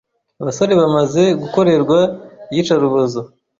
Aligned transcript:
abasore 0.41 0.73
bamaze 0.81 1.23
gukorerwa 1.41 1.99
iyicarubozo 2.51 3.19